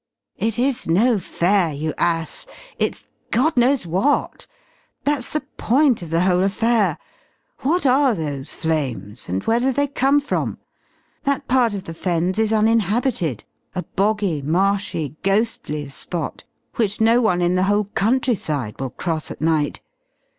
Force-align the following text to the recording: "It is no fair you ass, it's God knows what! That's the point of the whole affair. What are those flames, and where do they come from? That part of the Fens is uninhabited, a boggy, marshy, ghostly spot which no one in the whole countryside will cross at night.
"It 0.39 0.57
is 0.57 0.87
no 0.87 1.19
fair 1.19 1.71
you 1.71 1.93
ass, 1.95 2.47
it's 2.79 3.05
God 3.29 3.55
knows 3.55 3.85
what! 3.85 4.47
That's 5.03 5.29
the 5.29 5.41
point 5.57 6.01
of 6.01 6.09
the 6.09 6.21
whole 6.21 6.43
affair. 6.43 6.97
What 7.59 7.85
are 7.85 8.15
those 8.15 8.51
flames, 8.51 9.29
and 9.29 9.43
where 9.43 9.59
do 9.59 9.71
they 9.71 9.85
come 9.85 10.19
from? 10.19 10.57
That 11.21 11.47
part 11.47 11.75
of 11.75 11.83
the 11.83 11.93
Fens 11.93 12.39
is 12.39 12.51
uninhabited, 12.51 13.43
a 13.75 13.83
boggy, 13.83 14.41
marshy, 14.41 15.17
ghostly 15.21 15.87
spot 15.89 16.45
which 16.77 16.99
no 16.99 17.21
one 17.21 17.43
in 17.43 17.53
the 17.53 17.65
whole 17.69 17.83
countryside 17.93 18.79
will 18.79 18.89
cross 18.89 19.29
at 19.29 19.39
night. 19.39 19.81